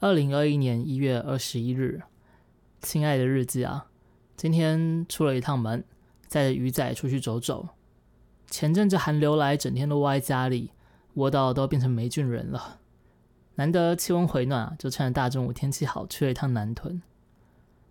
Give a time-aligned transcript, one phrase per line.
[0.00, 2.02] 二零二一年一月二十一日，
[2.80, 3.86] 亲爱的日记啊，
[4.36, 5.82] 今天出了一趟门，
[6.28, 7.70] 载着鱼仔出去走走。
[8.46, 10.70] 前阵子寒流来，整天都窝在家里，
[11.14, 12.78] 窝到都变成霉菌人了。
[13.56, 17.02] 难得气温回暖，就趁着大中午天气好，去了一趟南屯。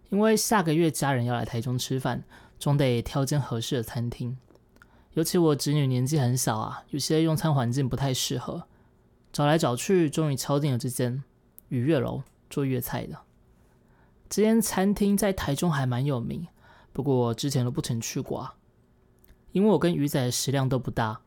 [0.07, 2.23] 因为下个月家人要来台中吃饭，
[2.57, 4.37] 总得挑间合适的餐厅。
[5.15, 8.63] 尤其我侄女年纪很小啊，有些用餐环境不太适合。
[9.33, 11.21] 找来找去，终于敲定了这间。
[11.69, 13.17] 雨月楼做粤菜的
[14.29, 16.47] 这间餐厅在台中还蛮有名，
[16.91, 18.55] 不过之前都不曾去过啊。
[19.53, 21.21] 因为我跟鱼仔的食量都不大，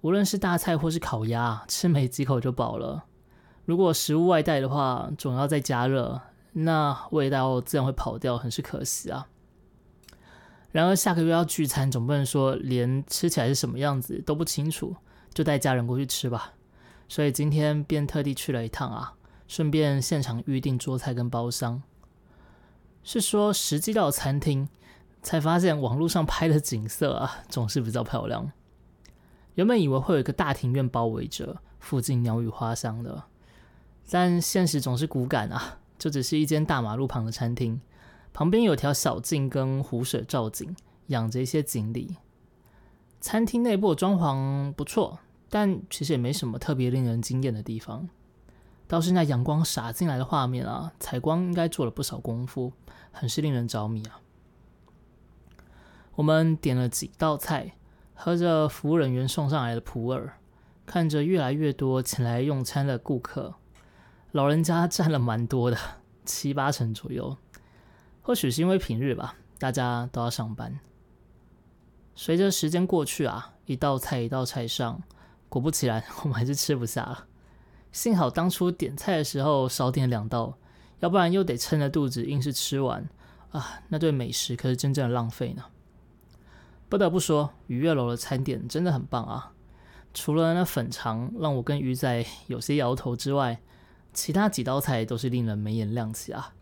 [0.00, 3.04] 无论是大菜或是烤鸭，吃没几口就饱了。
[3.64, 6.20] 如果食物外带的话，总要再加热，
[6.52, 9.26] 那味道自然会跑掉，很是可惜啊。
[10.70, 14.94] 然而下个月要聚餐，总不能说连吃起来是什么样子都不清楚，
[15.32, 16.52] 就带家人过去吃吧。
[17.08, 19.14] 所以今天便特地去了一趟啊。
[19.46, 21.82] 顺便现场预定桌菜跟包厢，
[23.02, 24.68] 是说实际到餐厅
[25.22, 28.50] 才发现网络上拍的景色啊总是比较漂亮。
[29.54, 33.24] 原本以为会有一个大庭院包围着，附近鸟语花香的，
[34.10, 37.80] 但现实总是骨感啊，就只是一间大马路旁的餐厅，
[38.32, 40.74] 旁边有条小径跟湖水照景，
[41.06, 42.16] 养着一些锦鲤。
[43.20, 48.08] 餐厅内部装潢不错，但其实也没什么特别令人惊艳的地方。
[48.86, 52.72] 倒是那阳光洒进来的画面啊，采光应该做了不少功夫，
[53.12, 54.20] 很是令人着迷啊。
[56.16, 57.72] 我们点了几道菜，
[58.14, 60.32] 喝着服务人员送上来的普洱，
[60.86, 63.54] 看着越来越多前来用餐的顾客，
[64.32, 65.76] 老人家占了蛮多的，
[66.24, 67.36] 七八成左右。
[68.22, 70.78] 或许是因为平日吧，大家都要上班。
[72.14, 75.02] 随着时间过去啊，一道菜一道菜上，
[75.48, 77.26] 果不其然， 我们还是吃不下了。
[77.94, 80.58] 幸好当初点菜的时候少点两道，
[80.98, 83.08] 要不然又得撑着肚子硬是吃完
[83.52, 83.80] 啊！
[83.86, 85.62] 那对美食可是真正的浪费呢。
[86.88, 89.52] 不得不说，鱼月楼的餐点真的很棒啊！
[90.12, 93.60] 除了那粉肠让我跟鱼仔有些摇头之外，
[94.12, 96.52] 其他几道菜都是令人眉眼亮起啊！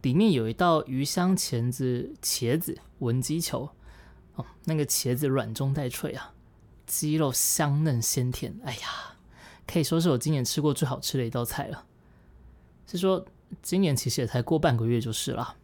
[0.00, 3.68] 里面有一道鱼香茄子茄子文鸡球
[4.36, 6.32] 哦，那个茄子软中带脆啊，
[6.86, 9.16] 鸡肉香嫩鲜甜，哎呀！
[9.70, 11.84] 可以说是我今年吃过最好吃的一道菜了。
[12.86, 13.24] 是说，
[13.60, 15.56] 今年其实也才过半个月就是了。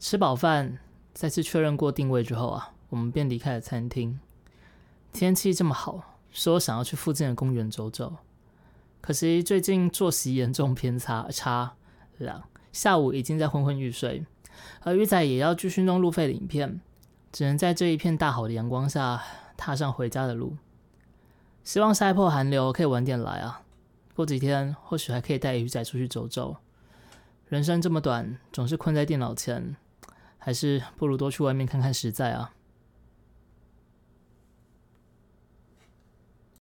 [0.00, 0.78] 吃饱饭，
[1.14, 4.18] 再次确认过定位之后啊，我们便离开了餐厅。
[5.12, 8.16] 天气这么好，说想要去附近的公园走走。
[9.00, 11.74] 可惜最近作息严重偏差，差
[12.18, 12.46] 了。
[12.72, 14.26] 下午已经在昏昏欲睡，
[14.82, 16.80] 而鱼仔也要继续弄路费的影片，
[17.30, 19.22] 只能在这一片大好的阳光下
[19.56, 20.56] 踏上回家的路。
[21.62, 23.62] 希望晒破寒流可以晚点来啊！
[24.14, 26.56] 过几天或许还可以带鱼仔出去走走。
[27.48, 29.76] 人生这么短，总是困在电脑前，
[30.38, 32.52] 还是不如多去外面看看实在啊！